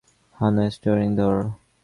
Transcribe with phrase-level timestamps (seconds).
[0.37, 1.35] হা-না, steering ধর!